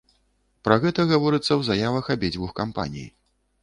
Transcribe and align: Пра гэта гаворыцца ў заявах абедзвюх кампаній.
Пра 0.67 0.77
гэта 0.85 1.05
гаворыцца 1.13 1.47
ў 1.47 1.61
заявах 1.69 2.05
абедзвюх 2.17 2.61
кампаній. 2.65 3.11